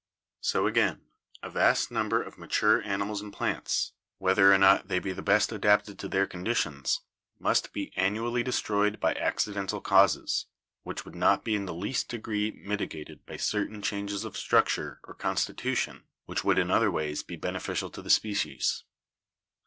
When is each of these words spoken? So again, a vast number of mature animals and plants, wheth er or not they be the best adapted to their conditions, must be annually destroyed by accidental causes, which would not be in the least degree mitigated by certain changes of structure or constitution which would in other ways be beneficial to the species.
So 0.39 0.65
again, 0.65 1.01
a 1.43 1.51
vast 1.51 1.91
number 1.91 2.23
of 2.23 2.39
mature 2.39 2.81
animals 2.81 3.21
and 3.21 3.31
plants, 3.31 3.91
wheth 4.19 4.39
er 4.39 4.51
or 4.51 4.57
not 4.57 4.87
they 4.87 4.97
be 4.97 5.11
the 5.11 5.21
best 5.21 5.51
adapted 5.51 5.99
to 5.99 6.07
their 6.07 6.25
conditions, 6.25 7.01
must 7.37 7.71
be 7.71 7.93
annually 7.95 8.41
destroyed 8.41 8.99
by 8.99 9.13
accidental 9.13 9.79
causes, 9.79 10.47
which 10.81 11.05
would 11.05 11.13
not 11.13 11.43
be 11.43 11.53
in 11.53 11.65
the 11.67 11.71
least 11.75 12.09
degree 12.09 12.49
mitigated 12.49 13.27
by 13.27 13.37
certain 13.37 13.83
changes 13.83 14.25
of 14.25 14.35
structure 14.35 14.99
or 15.03 15.13
constitution 15.13 16.05
which 16.25 16.43
would 16.43 16.57
in 16.57 16.71
other 16.71 16.89
ways 16.89 17.21
be 17.21 17.35
beneficial 17.35 17.91
to 17.91 18.01
the 18.01 18.09
species. 18.09 18.83